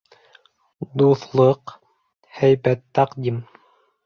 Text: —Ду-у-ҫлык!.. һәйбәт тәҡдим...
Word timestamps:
—Ду-у-ҫлык!.. 1.01 1.75
һәйбәт 2.39 2.83
тәҡдим... 3.01 3.41